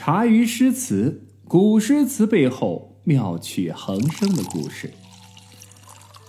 [0.00, 4.92] 茶余诗词，古诗词背后妙趣横生的故事。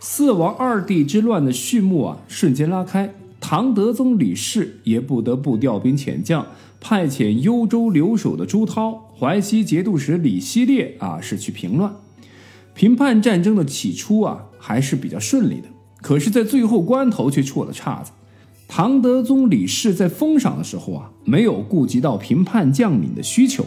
[0.02, 3.14] 四王二帝之乱的序幕啊，瞬间拉开。
[3.40, 6.48] 唐德宗李氏也不得不调兵遣将，
[6.82, 11.94] 派遣幽州留守的朱涛、淮西节度使李希烈啊，是去平乱。
[12.74, 15.68] 平叛战争的起初啊，还是比较顺利的。
[16.02, 18.14] 可是，在最后关头却出了岔子。
[18.68, 23.64] 唐德宗李氏在封赏的时候啊，没有顾及到平叛将领的需求。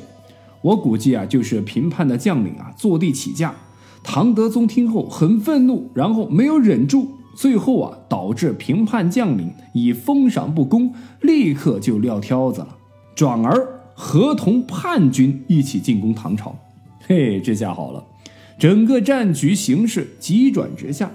[0.61, 3.55] 我估计啊，就是平叛的将领啊坐地起价。
[4.03, 12.77] 唐德宗听后很愤怒，然后没有忍住，最后啊导致平叛将领以封赏不公，立刻就撂挑子了，
[13.15, 16.57] 转而合同叛军一起进攻唐朝。
[17.07, 18.05] 嘿，这下好了，
[18.59, 21.11] 整个战局形势急转直下。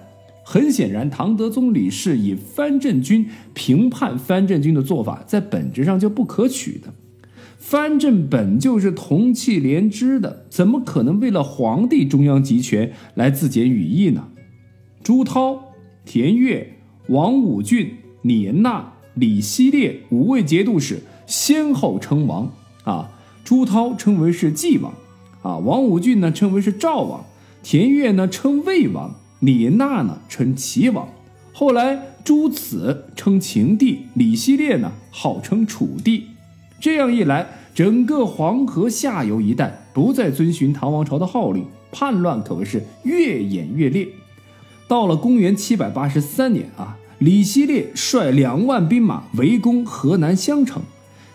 [0.50, 6.94] 很显然，唐德宗李氏以藩镇军平叛藩镇军的做法，在本质上就不可取的。
[7.58, 14.30] 藩镇本就是同气连枝的，怎么可能为了皇帝中央集权来自检羽翼呢？
[15.04, 15.74] 朱涛、
[16.06, 16.78] 田悦、
[17.10, 22.54] 王武俊、李延纳、李希烈五位节度使先后称王
[22.86, 23.12] 啊。
[23.44, 24.94] 朱涛称为是纪王
[25.42, 27.26] 啊，王武俊呢称为是赵王，
[27.62, 29.14] 田悦呢称魏王。
[29.40, 31.08] 李娜呢称齐王，
[31.54, 36.24] 后来朱子称秦帝，李希烈呢号称楚帝。
[36.80, 44.08] 这样一来，整个黄河下游一带不再遵循唐王朝的号令，叛乱可谓是越演越烈。
[44.88, 50.82] 到了公元七百八十三年啊，李希烈率两万兵马围攻河南襄城。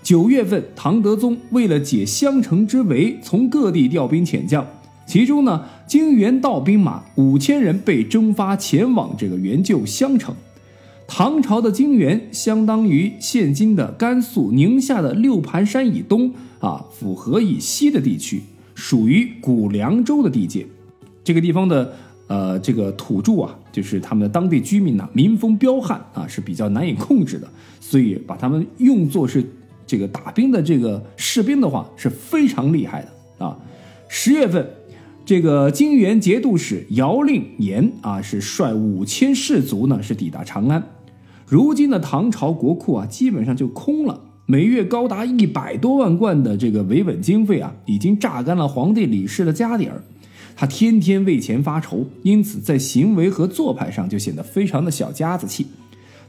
[0.02, 4.66] 九月份，唐德宗为了解襄城之围，从各地调兵遣将。
[5.12, 10.34] 其中呢，金元道兵马五千人被征发前往这个援救襄城。
[11.06, 18.40] 唐朝的金元相当于现今的甘肃宁夏的六盘山以东啊，府河以西的地区，
[18.74, 20.66] 属于古凉州的地界。
[21.22, 21.92] 这个地方的
[22.28, 27.46] 呃这个土著啊，就是他们的当地居民呐，民风彪悍啊，是比较难以控制的，
[27.80, 29.44] 所以把他们用作是
[29.86, 33.54] 这个打兵的这个士兵的话，是非常厉害的啊。
[34.08, 34.66] 十月份。
[35.24, 40.82] 这个金元节度使姚令言啊，是率五千士卒呢，是抵达长安。
[41.46, 50.02] 如今的唐朝国库啊，基本上就空了，每月高达一百多万贯的这个维稳经费啊，已经榨干了皇帝李氏的家底儿。
[50.56, 55.66] 他天天为钱发愁，因此在行为和做派上就显得非常的小家子气。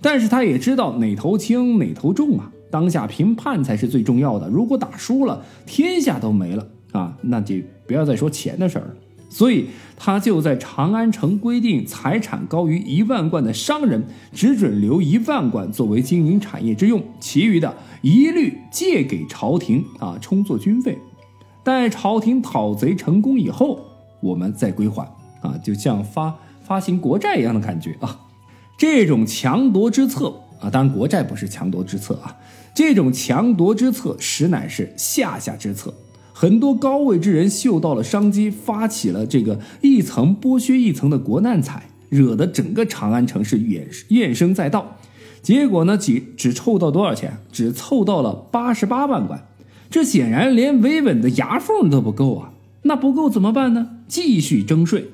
[0.02, 4.48] 但是他也知道哪头轻哪头重啊，当下平叛才是最重要的。
[4.50, 6.68] 如果打输了，天下都没了。
[6.92, 8.94] 啊，那就不要再说钱的事儿了。
[9.30, 9.68] 所以
[9.98, 21.00] 他就在长安城规定，财产高于一万贯的商人只准留一万贯作为经营产业之用，其余的一律借给朝廷啊，充作军费。
[21.64, 23.80] 待朝廷讨贼成功以后，
[24.22, 25.04] 我们再归还
[25.42, 28.20] 啊，就像发发行国债一样的感觉啊。
[28.78, 32.38] 这种强夺之策啊，当然国债不是强夺之策啊，
[32.76, 35.92] 这种强夺之策实乃是下下之策。
[36.34, 44.98] 很多高位之人嗅到了商机，发起了这个一层剥削一层的国难财，惹得整个长安城市怨怨声载道。
[45.42, 47.38] 结果呢，只只凑到多少钱？
[47.52, 49.48] 只凑到了八十八万贯。
[49.90, 52.54] 这显然连维稳的牙缝都不够啊！
[52.82, 53.90] 那不够怎么办呢？
[54.08, 55.12] 继续征税。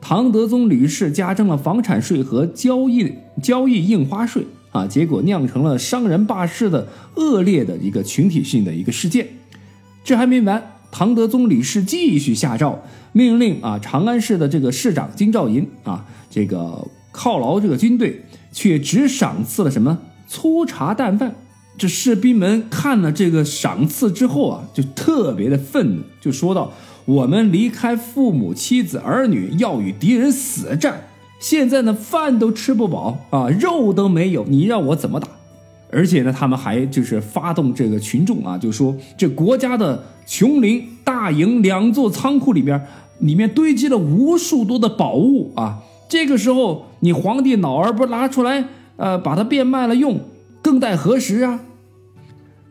[0.00, 3.12] 唐德宗李氏加征了房产税和交易
[3.42, 9.28] 交易印花税啊，结果酿成了商人罢市的恶劣的一个群体性的一个事件。
[10.06, 12.80] 这还没完，唐德宗李氏继续下诏，
[13.10, 18.22] 命令啊长安市的这个市长金兆银啊，这个犒劳这个军队，
[18.52, 21.34] 却只赏赐了什么粗茶淡饭。
[21.76, 26.72] 这士兵们看了这个赏赐之后啊，就特别的愤怒，就说道
[27.04, 31.08] ：“我们离开父母、妻子、儿女，要与敌人死战，
[31.40, 35.26] 现在呢饭都吃不饱啊，肉都没有，你让我怎么打？”
[35.90, 42.84] 而且呢，他们还就是发动这个群众啊，就说这国家的琼林、大营两座仓库里边，
[43.20, 45.82] 里面堆积了无数多的宝物啊。
[46.08, 48.64] 这个时候，你皇帝脑儿不拿出来，
[48.96, 50.20] 呃，把它变卖了用，
[50.62, 51.60] 更待何时啊？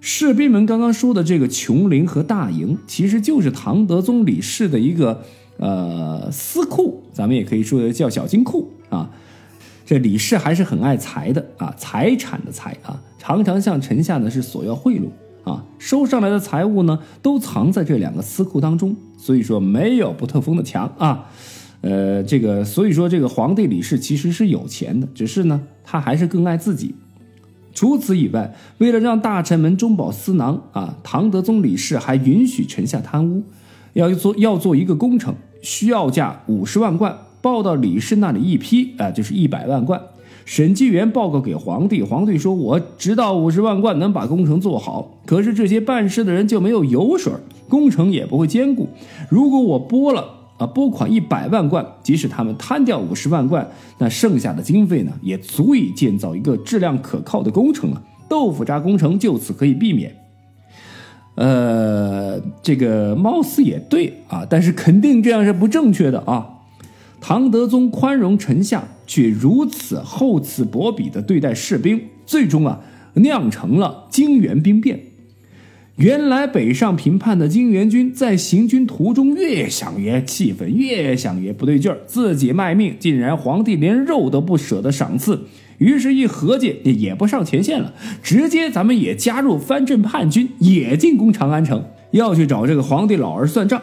[0.02, 5.24] 士兵们刚刚说的这个琼林和大营，其实就是唐德宗李氏的一个
[5.58, 9.10] 呃私库，咱们也可以说叫小金库啊。
[9.86, 15.10] 这李氏还是很爱财的啊，财产的财啊，常常向臣下呢是索要贿赂
[15.44, 21.26] 啊，收上来的财物呢都藏在这两个私库当中，所以说没有不透风的墙啊，
[21.82, 26.96] 呃，这个所以说这个皇帝李氏其实是有钱的，只是呢他还是更爱自己。
[27.74, 33.44] 除此以外，为了让大臣们中饱私囊啊，唐德宗李氏还允许臣下贪污。
[33.94, 40.02] 要做要做一个工程，需要价五十万贯，报到李氏那里一批啊，就是一百万贯。
[40.46, 47.32] 审计员报告给皇帝，皇帝说：“我知道五十万贯能把工程做好，可是这些办事的人就没有油水，
[47.70, 48.90] 工程也不会坚固。
[49.30, 50.26] 如果我拨了
[50.58, 53.70] 啊拨款一百万贯，即使他们贪掉五十万贯，
[54.00, 58.02] 那剩下的经费呢，也足以建造一个质量可靠的工程了。
[58.28, 60.16] 豆腐渣工程就此可以避免。”
[61.38, 66.54] 呃，这个貌似也对啊，但是肯定这样是不正确的啊。
[67.28, 72.82] 唐德宗宽容臣下，却如此厚此薄彼的对待士兵，最终啊
[73.16, 75.00] 酿成了泾原兵变。
[75.96, 85.48] 原来北上平叛的泾原军，在行军途中越想越气愤，越想越不对劲儿，自己卖命，竟然皇帝连肉都不舍得赏赐。
[85.80, 93.82] 于是，一合计也不上前线了，直接咱们也加入藩镇叛军，也进攻长安城，要去找这个皇帝老儿算账。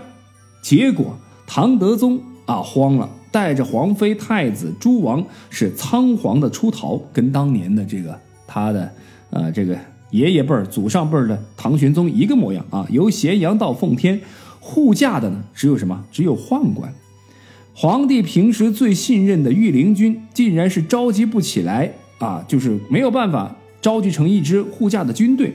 [0.63, 1.19] 结果，
[1.49, 8.93] 唐德宗啊慌了，带着皇妃、太子、诸王是仓皇的出逃，跟当年的这个他的
[9.31, 9.77] 呃这个
[10.11, 12.87] 爷爷辈儿、祖上辈儿的唐玄宗一个模样啊。
[12.91, 14.21] 由咸阳到奉天
[14.61, 16.05] 护驾的呢，只有什么？
[16.13, 16.93] 只有宦官。
[17.75, 22.45] 皇帝平时最信任的御林军，竟然是召集不起来啊！
[22.47, 25.55] 就是没有办法召集成一支护驾的军队。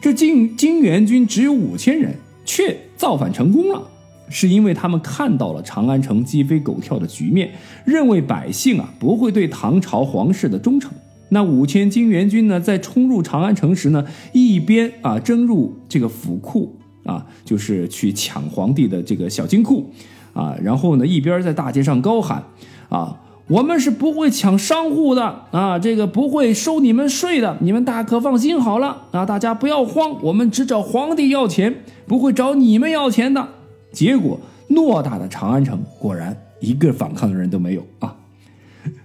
[0.00, 2.16] 这金金元军只有五千人，
[2.46, 3.90] 却造反成功了，
[4.32, 7.52] 是因为他们看到了长安城鸡飞狗跳的局面，
[7.84, 10.90] 认为百姓啊不会对唐朝皇室的忠诚。
[11.28, 16.74] 那五千金元军呢，在冲入长安城时呢，一边啊争入这个府库
[17.04, 19.92] 啊，就是去抢皇帝的这个小金库。
[20.34, 22.42] 啊，然后呢，一边在大街上高喊
[22.88, 33.46] ：“啊，我们是不会抢商户的啊，这个不会收你们税的，你们大可放心好了啊，大家不要慌，我们只找皇帝要钱，不会找你们要钱的。”
[33.92, 38.16] 结果，偌大的长安城果然一个反抗的人都没有啊！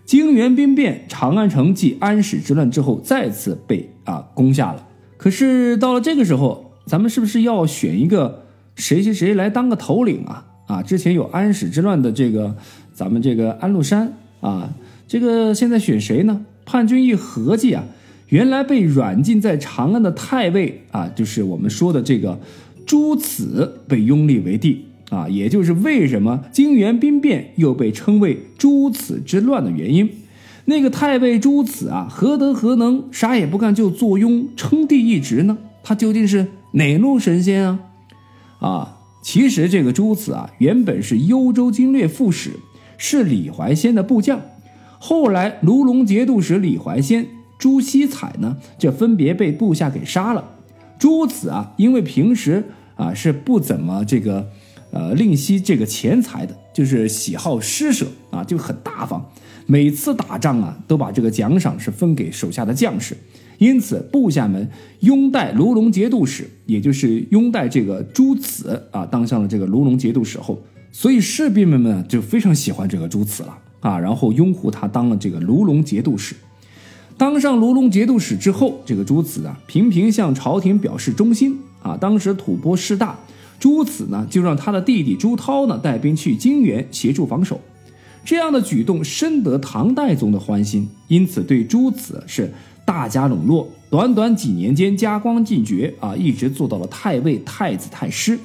[0.05, 4.87] 泾原兵变，长安城继安史之乱之后再次被啊攻下了。
[5.17, 8.45] 可是到了这个时候，咱们是不是要选一个
[8.75, 10.45] 谁谁谁来当个头领啊？
[10.67, 12.55] 啊，之前有安史之乱的这个，
[12.93, 14.73] 咱们这个安禄山啊，
[15.07, 16.45] 这个现在选谁呢？
[16.65, 17.83] 叛军一合计啊，
[18.29, 22.39] 原来被软禁在长安的太尉啊，就是我们说的这个
[22.87, 30.09] 朱泚被拥立为帝啊，也就是为什么泾原兵变又被称为朱泚之乱的原因。
[30.65, 35.59] 那个太尉朱泚啊，何德何能，啥也不干就坐拥称帝一职呢？
[35.83, 37.79] 他究竟是哪路神仙啊？
[38.59, 38.93] 啊？
[39.21, 42.51] 其实这个朱子啊，原本是幽州经略副使，
[42.97, 44.39] 是李怀仙的部将。
[44.99, 50.51] 后来卢龙节度使李怀仙、朱熙彩呢，就分别被部下给杀了。
[50.97, 54.45] 朱子啊，因为平时啊是不怎么这个
[54.91, 59.25] 呃吝惜这个钱财的，就是喜好施舍啊，就很大方。
[59.65, 63.15] 每次打仗啊，都把这个奖赏是分给手下的将士。
[63.57, 70.61] 因此，部下们拥戴卢龙节度使，也就是拥戴这个朱泚啊，当上了这个卢龙节度使后，
[70.91, 76.35] 所以士兵们们就非常喜欢这个朱泚了啊，然后拥护他当了这个卢龙节度使。
[77.17, 81.97] 当上卢龙节度使之后，这个朱泚啊，频频向朝廷表示忠心啊。
[81.97, 83.17] 当时吐蕃势大，
[83.59, 87.59] 朱泚呢就让他的弟弟朱涛呢带兵去泾原协助防守，
[88.25, 92.53] 这样的举动深得唐代宗的欢心，因此对朱泚是。
[92.87, 98.39] 大家笼络，短短几年间加官进爵啊，一直做到了太尉、太子、太师。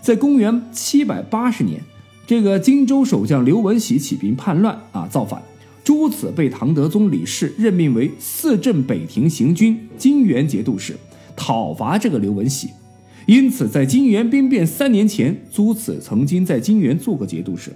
[0.00, 1.82] 在公元七百八十年，
[2.24, 5.42] 这个荆州守将刘文喜起兵叛乱啊，造反。
[5.82, 10.96] 朱子被唐德宗李氏任命为四镇北庭行军泾原节度使，
[11.40, 12.68] 讨伐这个刘文喜。
[13.26, 17.72] 因此，在金元兵变三年前，朱子曾经在金元做过节度使。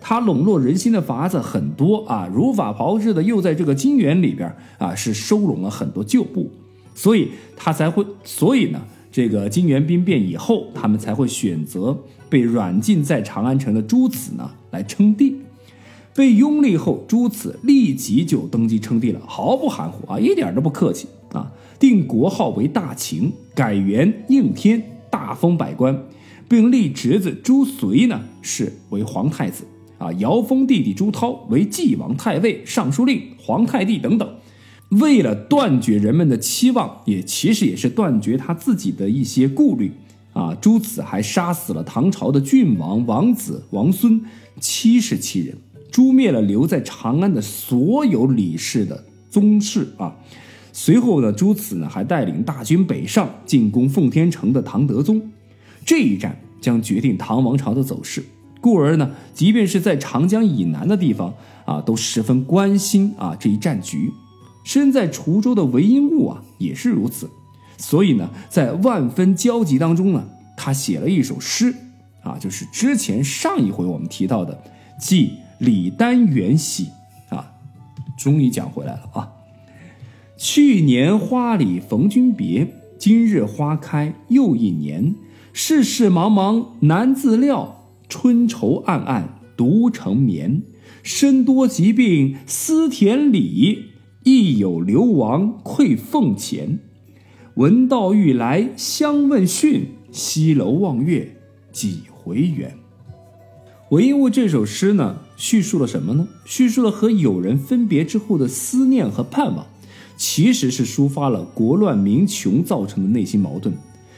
[0.00, 6.50] 他笼络人心的法子很多啊，如法炮制的又在这个金元里边啊，是收拢了很多旧部，
[6.94, 11.96] 所以他才会，所以呢，这个金元兵变以后，他们才会选择
[12.28, 15.36] 被软禁在长安城的朱子呢来称帝。
[16.14, 21.50] 被拥立后，朱子立即就登基称帝了，毫不含糊啊，一点都不客气啊，
[21.84, 26.02] 定国号为大秦，改元应天，大封百官，
[26.48, 29.64] 并立侄子朱绥呢是为皇太子。
[29.98, 34.26] 啊，遥封弟弟朱涛为继王太尉、尚书令、皇太帝等等，
[34.92, 39.92] 为了断绝人们的期望，也其实也是断绝他自己的一些顾虑。
[40.32, 44.22] 啊，朱子还杀死了唐朝的郡王、王子、王孙
[44.58, 45.58] 七十七人，
[45.90, 50.16] 诛灭了留在长安的所有李氏的宗室啊。
[50.76, 55.30] 随后呢，朱此呢还带领大军北上进攻奉天城的唐德宗。
[55.86, 58.24] 这一战将决定唐王朝的走势。
[58.60, 61.32] 故而呢，即便是在长江以南的地方
[61.64, 64.10] 啊，都十分关心啊这一战局。
[64.64, 67.30] 身在滁州的韦应物啊，也是如此。
[67.78, 70.26] 所以呢，在万分焦急当中呢，
[70.56, 71.72] 他写了一首诗
[72.24, 74.60] 啊，就是之前上一回我们提到的
[75.00, 76.88] 《记李丹元喜》
[77.36, 77.52] 啊，
[78.18, 79.30] 终于讲回来了啊。
[80.46, 85.14] 去年花里逢君别，今日花开又一年。
[85.54, 90.60] 世事茫茫难自料，春愁暗暗独成眠。
[91.02, 93.84] 身多疾病思田里，
[94.24, 96.78] 亦有流亡愧俸钱。
[97.54, 101.38] 闻道欲来相问讯，西楼望月
[101.72, 102.74] 几回圆。
[103.88, 106.28] 韦应物这首诗呢，叙述了什么呢？
[106.44, 109.64] 叙述了和友人分别之后的思念和盼望。
[110.16, 113.74] 其实是抒发了国乱民穷造成的内心矛盾。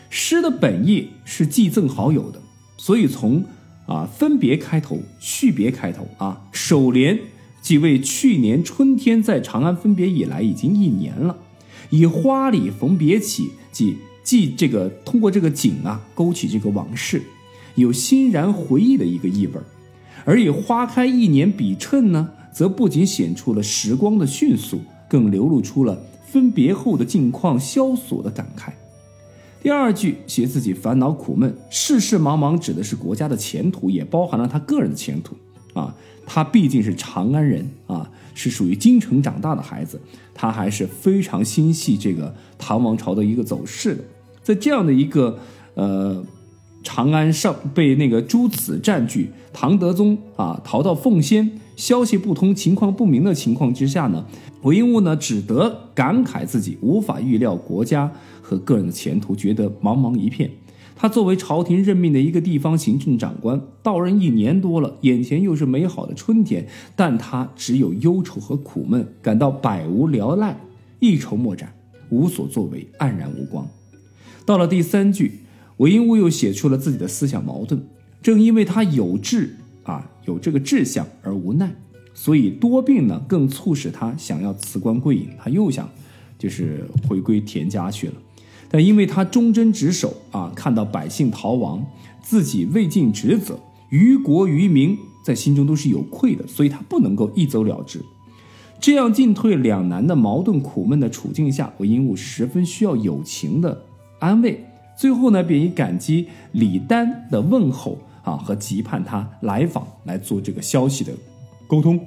[0.08, 2.40] 诗的本意是寄赠好友的，
[2.76, 3.44] 所以从
[3.86, 7.18] 啊分别开头，续别开头啊，首联
[7.60, 11.36] 即为去年春天在长安分别以来已经一年了，
[11.90, 17.22] 以花里逢别起，即即这个通过这个景啊勾起这个往事，
[17.74, 19.64] 有欣然回忆的一个意味儿
[20.24, 24.80] 而以花开一年比衬呢，则不仅显出了时光的迅速。
[25.08, 28.70] 更流露出了分别后的境况萧索的感慨。
[29.62, 35.34] 第二句写自己烦恼苦闷，世事茫茫，指的是国家的前途，也包含了他个人的前途。
[35.74, 35.94] 啊，
[36.24, 40.00] 他毕竟是长安人啊，是属于京城长大的孩子，
[40.32, 44.02] 他还是非常心系这个唐王朝的一个走势的。
[44.42, 45.38] 在这样的一个
[45.74, 46.24] 呃，
[46.86, 54.24] 长安上被那个朱子占据，唐德宗啊逃到奉先，消息不通，情况不明的情况之下呢？
[54.62, 60.48] 韦应物呢，只得感慨自己无法预料国家和个人的前途，觉得茫茫一片。
[60.94, 66.64] 他作为朝廷任命的一个地方行政长官，到任一年多了，眼前又是美好的春天，
[66.94, 70.56] 但他只有忧愁和苦闷，感到百无聊赖，
[71.00, 71.74] 一筹莫展，
[72.10, 73.66] 无所作为，黯然无光。
[74.44, 75.40] 到了第三句，
[75.78, 77.86] 韦应物又写出了自己的思想矛盾。
[78.22, 81.74] 正因为他有志啊，有这个志向而无奈。
[82.14, 85.88] 所以多病呢，更促使他想要辞官归隐，他又想，
[86.38, 88.14] 就是回归田家去了。
[88.70, 91.86] 但因为他忠贞职守啊，看到百姓逃亡，
[92.22, 98.00] 自己未尽职责，于国于民，在心中都是有愧的，所以他不能够一走了之。
[98.80, 103.84] 这样进退两难的矛盾苦闷的处境下，韦应物十分需要友情的
[104.18, 104.64] 安慰。
[104.96, 111.12] 最后呢，便以感激李丹的问候啊和急盼他来访来做这个消息的。
[111.66, 112.00] 沟通，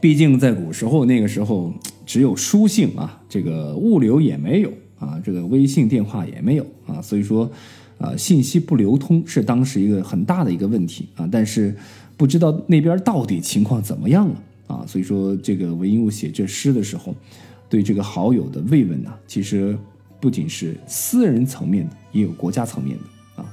[0.00, 1.72] 毕竟在古时候那个时候
[2.04, 7.50] 只有书信啊，这个物流也没有啊，这个微信电话也没有啊，所以说，
[7.98, 11.28] 啊，信息不流通是当时一个很大的一个问题啊。
[11.32, 11.74] 但是
[12.16, 17.14] 不知道那边到底情况怎么样了啊，所以说这个韦应物写这诗的时候，
[17.68, 19.76] 对这个好友的慰问呢，其实
[20.20, 23.46] 不仅是私人层面的，也有国家层面的啊。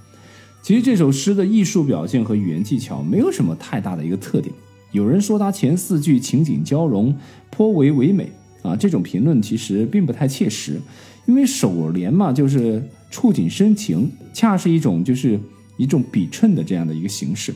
[0.62, 4.54] 其实这首诗的艺术表现和语言技巧没有什么太大的一个特点。
[4.92, 7.16] 有人说他前四句情景交融，
[7.50, 8.76] 颇为唯美啊。
[8.76, 10.80] 这种评论其实并不太切实，
[11.26, 15.40] 因为首联嘛就是触景生情，恰是一种就是
[15.78, 17.54] 一种比衬的这样的一个形式，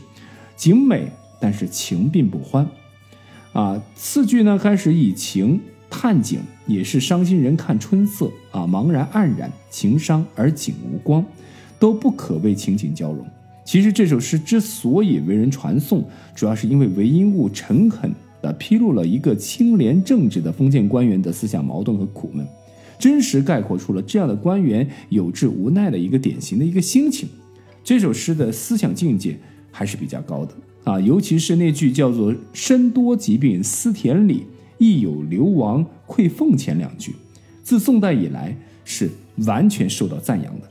[0.55, 2.67] 景美但是情并不欢
[3.53, 3.79] 啊。
[3.95, 11.25] 次句呢开始以情探景，也是伤心人看春色啊，茫然黯然，情伤而景无光，
[11.79, 13.25] 都不可谓情景交融。
[13.65, 16.03] 其实这首诗之所以为人传颂，
[16.35, 22.47] 主要是因为韦应物诚恳地披露了一个清廉正直的封建官员的思想矛盾和苦闷，
[22.97, 27.27] 真实概括出了这样的官员有志无奈的一个典型的一个心情。
[27.83, 29.37] 这首诗的思想境界
[29.71, 30.53] 还是比较高的
[30.83, 34.45] 啊，尤其是那句叫做“身多疾病思田里，
[34.77, 37.15] 亦有流亡愧俸钱”两句，
[37.63, 38.55] 自宋代以来
[38.85, 39.09] 是
[39.45, 40.67] 完全受到赞扬的。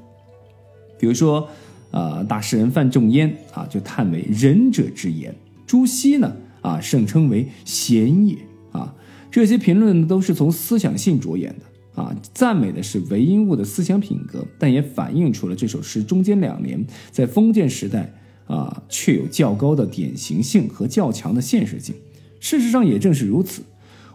[0.98, 1.48] 比如说。
[1.92, 5.32] 呃，大诗人范仲淹啊，就叹为仁者之言；
[5.66, 8.36] 朱熹呢，啊，盛称为贤也。
[8.72, 8.94] 啊，
[9.30, 18.12] 这些评论都是从思想性着眼的啊，赞美的是韦应物的思想品格，但也反映出了这首诗中间两联在封建时代
[18.46, 21.94] 啊，却有较高的典型性和较强的现实性。
[22.40, 23.62] 事实上，也正是如此，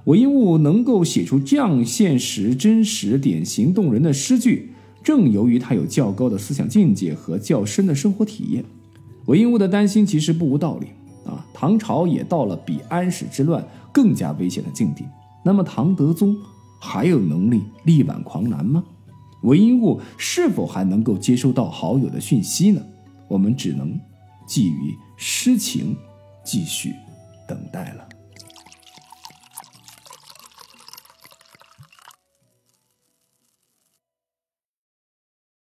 [0.05, 4.73] 韦应物能够写出这样现实、真实、典型、动人的诗句。
[5.03, 8.63] 正由于他有较高的思想境界和较深的生活体验，
[9.25, 10.87] 韦应物的担心其实不无道理
[11.25, 11.43] 啊。
[11.53, 15.03] 唐朝也到了比安史之乱更加危险的境地，
[15.43, 16.37] 那么唐德宗
[16.79, 18.83] 还有能力力挽狂澜吗？
[19.41, 22.79] 韦应物是否还能够接收到好友的讯息呢？
[23.27, 23.99] 我们只能
[24.45, 25.95] 寄予诗情，
[26.43, 26.93] 继续
[27.47, 28.10] 等待了。